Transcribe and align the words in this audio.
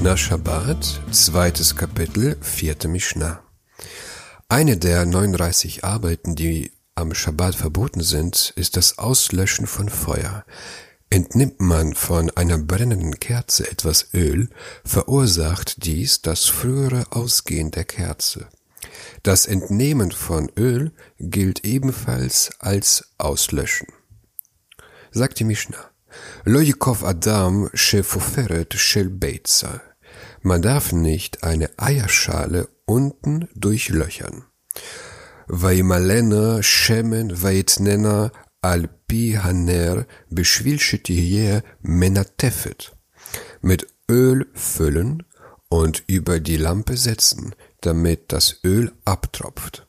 Mishnah 0.00 0.16
Shabbat, 0.16 1.02
zweites 1.12 1.76
Kapitel, 1.76 2.38
vierte 2.40 2.88
Mishnah. 2.88 3.42
Eine 4.48 4.78
der 4.78 5.04
39 5.04 5.84
Arbeiten, 5.84 6.34
die 6.34 6.72
am 6.94 7.12
Shabbat 7.12 7.54
verboten 7.54 8.00
sind, 8.00 8.54
ist 8.56 8.78
das 8.78 8.96
Auslöschen 8.96 9.66
von 9.66 9.90
Feuer. 9.90 10.46
Entnimmt 11.10 11.60
man 11.60 11.92
von 11.92 12.30
einer 12.30 12.56
brennenden 12.56 13.20
Kerze 13.20 13.70
etwas 13.70 14.14
Öl, 14.14 14.48
verursacht 14.86 15.84
dies 15.84 16.22
das 16.22 16.46
frühere 16.46 17.04
Ausgehen 17.10 17.70
der 17.70 17.84
Kerze. 17.84 18.48
Das 19.22 19.44
Entnehmen 19.44 20.12
von 20.12 20.50
Öl 20.56 20.92
gilt 21.18 21.66
ebenfalls 21.66 22.52
als 22.58 23.04
Auslöschen. 23.18 23.88
Sagt 25.10 25.40
die 25.40 25.44
Mishnah. 25.44 25.90
Lo 26.44 26.60
Adam 27.02 27.68
shefoferet 27.74 28.72
shel 28.74 29.10
beitza. 29.10 29.82
Man 30.42 30.62
darf 30.62 30.92
nicht 30.92 31.44
eine 31.44 31.70
Eierschale 31.78 32.68
unten 32.86 33.48
durchlöchern. 33.54 34.44
Weimalena 35.46 36.62
Schemen 36.62 37.42
Weitnena 37.42 38.32
Alpi 38.62 39.38
Haner 39.42 40.06
Beschwilschetier 40.28 41.62
Menatefet. 41.82 42.92
Mit 43.60 43.86
Öl 44.08 44.46
füllen 44.54 45.24
und 45.68 46.02
über 46.06 46.40
die 46.40 46.56
Lampe 46.56 46.96
setzen, 46.96 47.54
damit 47.80 48.32
das 48.32 48.60
Öl 48.64 48.92
abtropft. 49.04 49.86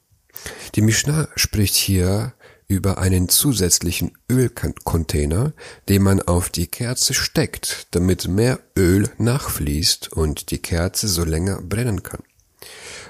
Die 0.75 0.81
Mishnah 0.81 1.27
spricht 1.35 1.75
hier 1.75 2.33
über 2.71 2.99
einen 2.99 3.27
zusätzlichen 3.27 4.13
Ölcontainer, 4.31 5.52
den 5.89 6.03
man 6.03 6.21
auf 6.21 6.49
die 6.49 6.67
Kerze 6.67 7.13
steckt, 7.13 7.88
damit 7.91 8.30
mehr 8.30 8.59
Öl 8.78 9.09
nachfließt 9.17 10.13
und 10.13 10.52
die 10.52 10.59
Kerze 10.59 11.09
so 11.09 11.25
länger 11.25 11.61
brennen 11.61 12.02
kann. 12.02 12.23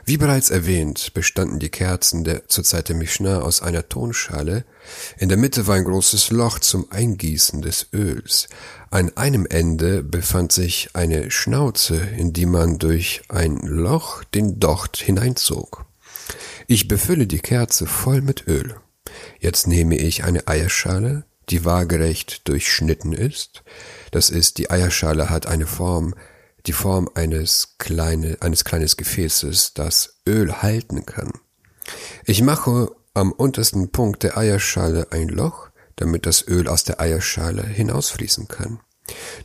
Wie 0.04 0.18
bereits 0.18 0.50
erwähnt, 0.50 1.14
bestanden 1.14 1.60
die 1.60 1.70
Kerzen 1.70 2.24
der, 2.24 2.48
zur 2.48 2.64
Zeit 2.64 2.90
der 2.90 2.96
Mishnah 2.96 3.42
aus 3.42 3.62
einer 3.62 3.88
Tonschale. 3.88 4.66
In 5.20 5.30
der 5.30 5.38
Mitte 5.38 5.68
war 5.68 5.76
ein 5.76 5.84
großes 5.84 6.32
Loch 6.32 6.58
zum 6.58 6.92
Eingießen 6.92 7.62
des 7.62 7.90
Öls. 7.94 8.50
An 8.90 9.16
einem 9.16 9.46
Ende 9.46 10.02
befand 10.02 10.54
sich 10.54 10.90
eine 10.94 11.30
Schnauze, 11.30 11.98
in 11.98 12.34
die 12.34 12.48
man 12.48 12.80
durch 12.80 13.22
ein 13.30 13.58
Loch 13.58 14.24
den 14.24 14.60
Docht 14.60 14.98
hineinzog. 14.98 15.86
Ich 16.66 16.88
befülle 16.88 17.28
die 17.28 17.40
Kerze 17.40 17.86
voll 17.86 18.22
mit 18.22 18.48
Öl. 18.48 18.76
Jetzt 19.40 19.68
nehme 19.68 19.98
ich 19.98 20.24
eine 20.24 20.48
Eierschale, 20.48 21.26
die 21.50 21.66
waagerecht 21.66 22.48
durchschnitten 22.48 23.14
ist. 23.14 23.64
Das 24.12 24.30
ist, 24.30 24.58
die 24.58 24.70
Eierschale 24.70 25.30
hat 25.30 25.48
eine 25.48 25.68
Form, 25.68 26.16
die 26.68 26.74
Form 26.74 27.10
eines, 27.16 27.76
kleine, 27.80 28.38
eines 28.42 28.64
kleines 28.64 28.98
Gefäßes, 28.98 29.74
das 29.74 30.18
Öl 30.28 30.62
halten 30.62 31.06
kann. 31.06 31.32
Ich 32.26 32.42
mache 32.42 32.92
am 33.14 33.32
untersten 33.32 33.92
Punkt 33.92 34.24
der 34.24 34.38
Eierschale 34.38 35.08
ein 35.12 35.28
Loch, 35.28 35.70
damit 35.96 36.26
das 36.26 36.48
Öl 36.48 36.68
aus 36.68 36.84
der 36.84 37.02
Eierschale 37.02 37.64
hinausfließen 37.64 38.48
kann. 38.48 38.80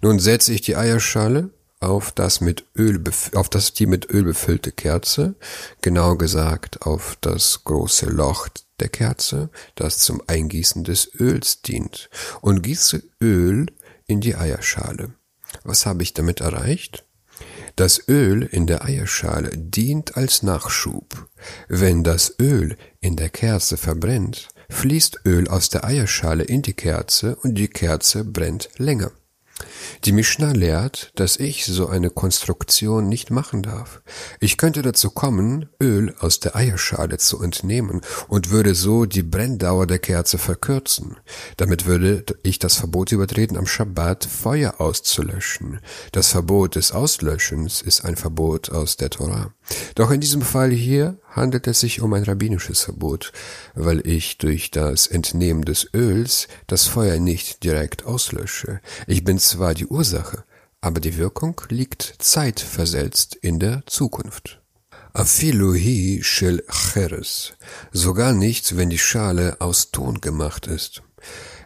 Nun 0.03 0.19
setze 0.19 0.53
ich 0.53 0.61
die 0.61 0.77
Eierschale 0.77 1.51
auf 1.81 2.13
das 2.13 2.41
mit 2.41 2.67
Öl, 2.77 3.03
auf 3.35 3.48
das 3.48 3.73
die 3.73 3.87
mit 3.87 4.11
Öl 4.11 4.25
befüllte 4.25 4.73
Kerze, 4.73 5.35
genau 5.83 6.17
gesagt 6.17 6.83
auf 6.83 7.17
das 7.20 7.65
große 7.65 8.07
Loch 8.07 8.48
der 8.81 8.89
Kerze, 8.89 9.51
das 9.75 9.99
zum 9.99 10.23
Eingießen 10.27 10.85
des 10.85 11.11
Öls 11.19 11.63
dient, 11.63 12.11
und 12.41 12.63
gieße 12.63 13.03
Öl 13.23 13.67
in 14.07 14.21
die 14.21 14.37
Eierschale. 14.37 15.15
Was 15.65 15.87
habe 15.87 16.03
ich 16.03 16.15
damit 16.15 16.41
erreicht? 16.41 17.05
Das 17.77 18.09
Öl 18.09 18.43
in 18.43 18.67
der 18.67 18.85
Eierschale 18.85 19.51
dient 19.55 20.17
als 20.17 20.42
Nachschub. 20.42 21.29
Wenn 21.69 22.05
das 22.05 22.35
Öl 22.41 22.77
in 23.01 23.17
der 23.17 23.29
Kerze 23.29 23.77
verbrennt, 23.77 24.48
fließt 24.70 25.20
Öl 25.27 25.48
aus 25.48 25.69
der 25.69 25.85
Eierschale 25.85 26.45
in 26.45 26.63
die 26.63 26.75
Kerze 26.75 27.36
und 27.36 27.55
die 27.57 27.69
Kerze 27.69 28.25
brennt 28.25 28.70
länger. 28.79 29.13
Die 30.05 30.13
Mishnah 30.13 30.53
lehrt, 30.53 31.13
dass 31.14 31.37
ich 31.39 31.64
so 31.64 31.89
eine 31.89 32.11
Konstruktion 32.11 33.09
nicht 33.09 33.31
machen 33.31 33.63
darf. 33.63 34.03
Ich 34.41 34.57
könnte 34.57 34.83
dazu 34.83 35.11
kommen, 35.11 35.69
Öl 35.83 36.14
aus 36.20 36.41
der 36.41 36.57
Eierschale 36.57 37.19
zu 37.19 37.42
entnehmen 37.42 38.01
und 38.29 38.51
würde 38.51 38.75
so 38.75 39.05
die 39.05 39.23
Brenndauer 39.23 39.86
der 39.86 39.98
Kerze 39.98 40.39
verkürzen. 40.39 41.17
Damit 41.57 41.86
würde 41.86 42.25
ich 42.42 42.59
das 42.59 42.77
Verbot 42.77 43.13
übertreten, 43.13 43.57
am 43.57 43.67
Schabbat 43.67 44.25
Feuer 44.25 44.81
auszulöschen. 44.81 45.81
Das 46.13 46.29
Verbot 46.29 46.77
des 46.77 46.92
Auslöschens 46.92 47.83
ist 47.83 48.05
ein 48.05 48.17
Verbot 48.17 48.70
aus 48.70 48.97
der 48.97 49.11
Torah. 49.11 49.53
Doch 49.95 50.11
in 50.11 50.20
diesem 50.20 50.42
Fall 50.42 50.70
hier 50.70 51.19
handelt 51.36 51.67
es 51.67 51.81
sich 51.81 52.01
um 52.01 52.13
ein 52.15 52.23
rabbinisches 52.23 52.83
Verbot, 52.83 53.33
weil 53.75 54.07
ich 54.07 54.39
durch 54.39 54.70
das 54.70 55.07
Entnehmen 55.07 55.65
des 55.65 55.89
Öls 55.95 56.48
das 56.67 56.86
Feuer 56.86 57.19
nicht 57.19 57.63
direkt 57.63 58.07
auslösche. 58.07 58.81
Ich 59.07 59.23
bin 59.25 59.39
zwar 59.39 59.66
die 59.75 59.87
Ursache, 59.87 60.45
aber 60.81 61.01
die 61.01 61.17
Wirkung 61.17 61.61
liegt 61.69 62.15
zeitversetzt 62.19 63.35
in 63.35 63.59
der 63.59 63.83
Zukunft. 63.87 64.61
Afiluhi 65.13 66.21
shel 66.23 66.63
cheres, 66.69 67.55
sogar 67.91 68.33
nicht, 68.33 68.77
wenn 68.77 68.91
die 68.91 68.99
Schale 68.99 69.57
aus 69.61 69.91
Ton 69.91 70.21
gemacht 70.21 70.67
ist. 70.67 71.03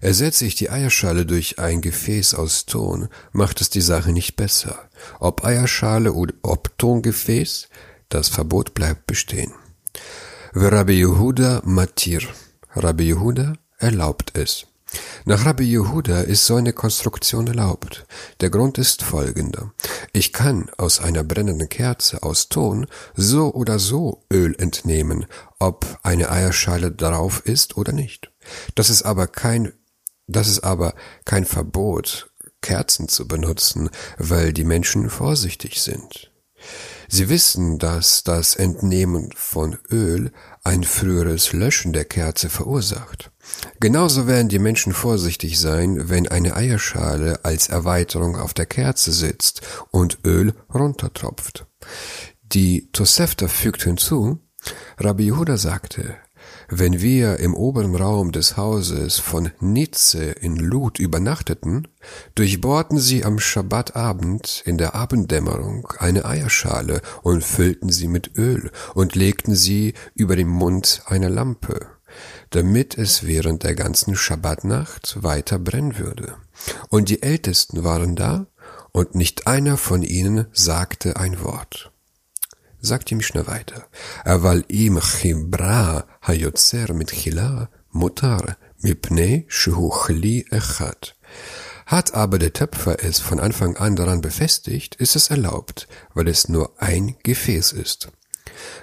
Ersetze 0.01 0.47
ich 0.47 0.55
die 0.55 0.71
Eierschale 0.71 1.27
durch 1.27 1.59
ein 1.59 1.81
Gefäß 1.81 2.35
aus 2.35 2.65
Ton, 2.65 3.09
macht 3.33 3.61
es 3.61 3.69
die 3.69 3.81
Sache 3.81 4.13
nicht 4.13 4.37
besser. 4.37 4.89
Ob 5.19 5.45
Eierschale 5.45 6.13
oder 6.13 6.35
ob 6.43 6.79
Tongefäß, 6.79 7.69
das 8.09 8.29
Verbot 8.29 8.73
bleibt 8.73 9.07
bestehen. 9.07 9.53
Rabbi 10.55 10.95
Yehuda 10.95 11.63
matir. 11.65 12.23
Rabbi 12.75 13.09
Yehuda 13.09 13.55
erlaubt 13.79 14.37
es. 14.39 14.67
Nach 15.25 15.45
Rabbi 15.45 15.65
Yehuda 15.65 16.23
ist 16.23 16.47
so 16.47 16.57
eine 16.57 16.73
Konstruktion 16.73 17.47
erlaubt. 17.47 18.07
Der 18.41 18.51
Grund 18.51 18.79
ist 18.79 19.03
folgender. 19.03 19.73
Ich 20.13 20.33
kann 20.33 20.71
aus 20.79 21.01
einer 21.01 21.25
brennenden 21.25 21.69
Kerze 21.69 22.23
aus 22.23 22.49
Ton 22.49 22.87
so 23.15 23.53
oder 23.53 23.79
so 23.79 24.25
Öl 24.33 24.55
entnehmen, 24.59 25.27
ob 25.59 25.99
eine 26.03 26.31
Eierschale 26.31 26.91
darauf 26.91 27.45
ist 27.47 27.77
oder 27.77 27.93
nicht. 27.93 28.33
Das 28.75 28.91
ist 28.91 29.03
aber 29.03 29.27
kein, 29.27 29.73
das 30.27 30.49
ist 30.49 30.61
aber 30.61 30.95
kein 31.25 31.45
Verbot, 31.45 32.31
Kerzen 32.63 33.09
zu 33.09 33.29
benutzen, 33.29 33.91
weil 34.19 34.53
die 34.53 34.65
Menschen 34.65 35.11
vorsichtig 35.11 35.81
sind. 35.83 36.31
Sie 37.13 37.29
wissen, 37.29 37.81
dass 37.81 38.23
das 38.23 38.55
Entnehmen 38.55 39.31
von 39.35 39.77
Öl 39.91 40.31
ein 40.63 40.85
früheres 40.85 41.53
Löschen 41.53 41.93
der 41.93 42.05
Kerze 42.05 42.49
verursacht. 42.49 43.33
Genauso 43.81 44.29
werden 44.29 44.49
die 44.49 44.61
Menschen 44.61 44.93
vorsichtig 44.93 45.59
sein, 45.59 46.09
wenn 46.09 46.29
eine 46.29 46.55
Eierschale 46.55 47.45
als 47.45 47.69
Erweiterung 47.69 48.37
auf 48.37 48.55
der 48.55 48.67
Kerze 48.67 49.11
sitzt 49.11 49.61
und 49.91 50.21
Öl 50.25 50.55
runtertropft. 50.73 51.67
Die 52.43 52.89
Tosefta 52.93 53.49
fügt 53.49 53.83
hinzu, 53.83 54.39
Rabbi 54.99 55.25
Yehuda 55.25 55.57
sagte, 55.57 56.17
wenn 56.73 57.01
wir 57.01 57.41
im 57.41 57.55
oberen 57.55 57.97
Raum 57.97 58.31
des 58.31 58.57
Hauses 58.57 59.19
von 59.19 59.51
Nizze 59.59 60.23
in 60.23 60.55
Lut 60.55 61.01
übernachteten, 61.01 61.89
durchbohrten 62.37 62.99
sie 62.99 63.25
am 63.25 63.41
Schabbatabend 63.41 64.63
in 64.65 64.79
der 64.79 64.95
Abenddämmerung 64.95 65.89
eine 65.99 66.25
Eierschale 66.25 67.03
und 67.23 67.43
füllten 67.43 67.91
sie 67.91 68.07
mit 68.07 68.39
Öl 68.39 68.71
und 68.95 69.17
legten 69.17 69.57
sie 69.57 69.95
über 70.15 70.37
den 70.37 70.49
Mund 70.49 71.03
einer 71.07 71.29
Lampe, 71.29 71.89
damit 72.51 72.97
es 72.97 73.27
während 73.27 73.65
der 73.65 73.75
ganzen 73.75 74.15
Schabbatnacht 74.15 75.25
weiter 75.25 75.59
brennen 75.59 75.99
würde. 75.99 76.35
Und 76.89 77.09
die 77.09 77.23
Ältesten 77.23 77.83
waren 77.83 78.15
da, 78.15 78.47
und 78.93 79.15
nicht 79.15 79.47
einer 79.47 79.77
von 79.77 80.03
ihnen 80.03 80.47
sagte 80.53 81.17
ein 81.17 81.43
Wort 81.43 81.91
sagt 82.81 83.01
sagte 83.01 83.15
Mishnah 83.15 83.47
weiter, 83.47 83.87
Aval 84.25 84.65
im 84.69 85.01
Chibra 85.01 86.07
hayotzer 86.23 86.93
mit 86.93 87.11
Chila 87.11 87.69
mutar 87.93 88.57
mipnei 88.83 89.45
shu 89.49 89.91
chli 89.91 90.47
echat. 90.51 91.17
Hat 91.87 92.15
aber 92.15 92.39
der 92.39 92.53
Töpfer 92.53 93.03
es 93.03 93.19
von 93.19 93.41
Anfang 93.41 93.77
an 93.77 93.97
daran 93.97 94.21
befestigt, 94.21 94.95
ist 94.97 95.17
es 95.17 95.31
erlaubt, 95.31 95.89
weil 96.15 96.29
es 96.29 96.49
nur 96.49 96.81
ein 96.81 97.17
Gefäß 97.23 97.73
ist. 97.73 98.11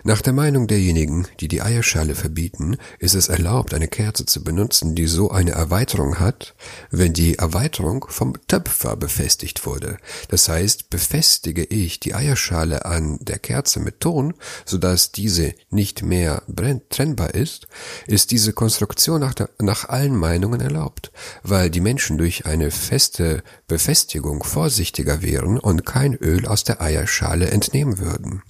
Nach 0.03 0.21
der 0.21 0.33
Meinung 0.33 0.67
derjenigen, 0.67 1.27
die 1.39 1.47
die 1.47 1.61
Eierschale 1.61 2.15
verbieten, 2.15 2.77
ist 2.99 3.15
es 3.15 3.27
erlaubt, 3.27 3.73
eine 3.73 3.87
Kerze 3.87 4.25
zu 4.25 4.43
benutzen, 4.43 4.95
die 4.95 5.07
so 5.07 5.31
eine 5.31 5.51
Erweiterung 5.51 6.19
hat, 6.19 6.55
wenn 6.91 7.13
die 7.13 7.35
Erweiterung 7.35 8.05
vom 8.09 8.33
Töpfer 8.47 8.95
befestigt 8.95 9.65
wurde. 9.65 9.97
Das 10.29 10.47
heißt, 10.47 10.89
befestige 10.89 11.63
ich 11.63 11.99
die 11.99 12.15
Eierschale 12.15 12.85
an 12.85 13.17
der 13.21 13.39
Kerze 13.39 13.79
mit 13.79 13.99
Ton, 13.99 14.33
sodass 14.65 15.11
diese 15.11 15.53
nicht 15.69 16.03
mehr 16.03 16.43
trennbar 16.89 17.33
ist, 17.33 17.67
ist 18.05 18.31
diese 18.31 18.53
Konstruktion 18.53 19.21
nach, 19.21 19.33
der, 19.33 19.49
nach 19.59 19.89
allen 19.89 20.15
Meinungen 20.15 20.61
erlaubt, 20.61 21.11
weil 21.43 21.69
die 21.69 21.81
Menschen 21.81 22.17
durch 22.17 22.45
eine 22.45 22.71
feste 22.71 23.43
Befestigung 23.67 24.43
vorsichtiger 24.43 25.21
wären 25.21 25.59
und 25.59 25.85
kein 25.85 26.13
Öl 26.15 26.47
aus 26.47 26.63
der 26.63 26.81
Eierschale 26.81 27.49
entnehmen 27.49 27.99
würden. 27.99 28.43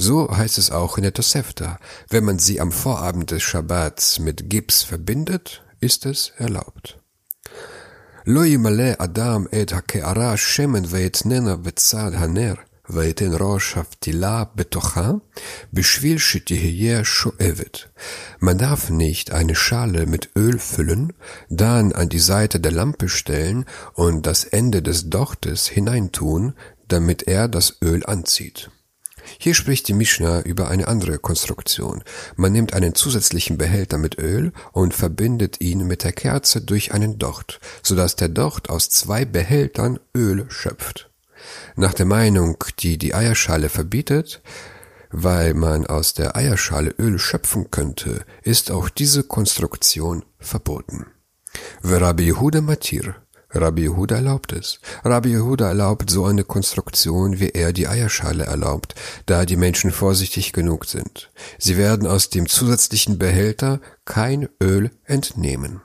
So 0.00 0.30
heißt 0.34 0.58
es 0.58 0.70
auch 0.70 0.96
in 0.96 1.02
der 1.02 1.12
Tosefta. 1.12 1.78
Wenn 2.08 2.24
man 2.24 2.38
sie 2.38 2.60
am 2.60 2.70
Vorabend 2.70 3.32
des 3.32 3.42
Schabbats 3.42 4.20
mit 4.20 4.48
Gips 4.48 4.84
verbindet, 4.84 5.64
ist 5.80 6.06
es 6.06 6.32
erlaubt. 6.36 6.98
Adam 9.00 9.48
et 9.50 9.74
shemen 10.36 10.86
haner. 12.20 12.58
Man 18.40 18.58
darf 18.58 18.90
nicht 18.90 19.30
eine 19.32 19.54
Schale 19.54 20.06
mit 20.06 20.30
Öl 20.36 20.58
füllen, 20.58 21.12
dann 21.50 21.92
an 21.92 22.08
die 22.08 22.18
Seite 22.18 22.60
der 22.60 22.72
Lampe 22.72 23.08
stellen 23.08 23.66
und 23.94 24.26
das 24.26 24.44
Ende 24.44 24.80
des 24.80 25.10
Dochtes 25.10 25.66
hineintun, 25.68 26.54
damit 26.86 27.24
er 27.24 27.48
das 27.48 27.76
Öl 27.82 28.06
anzieht. 28.06 28.70
Hier 29.38 29.54
spricht 29.54 29.88
die 29.88 29.92
Mishnah 29.92 30.40
über 30.40 30.68
eine 30.68 30.88
andere 30.88 31.18
Konstruktion. 31.18 32.02
Man 32.36 32.52
nimmt 32.52 32.72
einen 32.72 32.94
zusätzlichen 32.94 33.58
Behälter 33.58 33.98
mit 33.98 34.18
Öl 34.18 34.52
und 34.72 34.94
verbindet 34.94 35.60
ihn 35.60 35.86
mit 35.86 36.04
der 36.04 36.12
Kerze 36.12 36.60
durch 36.60 36.92
einen 36.92 37.18
Docht, 37.18 37.60
sodass 37.82 38.16
der 38.16 38.28
Docht 38.28 38.70
aus 38.70 38.88
zwei 38.88 39.24
Behältern 39.24 39.98
Öl 40.16 40.46
schöpft. 40.48 41.10
Nach 41.76 41.94
der 41.94 42.06
Meinung, 42.06 42.64
die 42.80 42.98
die 42.98 43.14
Eierschale 43.14 43.68
verbietet, 43.68 44.40
weil 45.10 45.54
man 45.54 45.86
aus 45.86 46.14
der 46.14 46.36
Eierschale 46.36 46.94
Öl 46.98 47.18
schöpfen 47.18 47.70
könnte, 47.70 48.24
ist 48.42 48.70
auch 48.70 48.88
diese 48.88 49.22
Konstruktion 49.22 50.24
verboten. 50.38 51.06
Rabbi 51.82 52.24
Yehuda 52.24 52.60
Matir 52.60 53.16
Rabbi 53.50 53.82
Yehuda 53.82 54.16
erlaubt 54.16 54.52
es. 54.52 54.78
Rabbi 55.04 55.30
Yehuda 55.30 55.68
erlaubt 55.68 56.10
so 56.10 56.26
eine 56.26 56.44
Konstruktion, 56.44 57.40
wie 57.40 57.48
er 57.48 57.72
die 57.72 57.88
Eierschale 57.88 58.44
erlaubt, 58.44 58.94
da 59.24 59.46
die 59.46 59.56
Menschen 59.56 59.90
vorsichtig 59.90 60.52
genug 60.52 60.84
sind. 60.84 61.30
Sie 61.58 61.78
werden 61.78 62.06
aus 62.06 62.28
dem 62.28 62.46
zusätzlichen 62.46 63.18
Behälter 63.18 63.80
kein 64.04 64.48
Öl 64.62 64.90
entnehmen. 65.04 65.80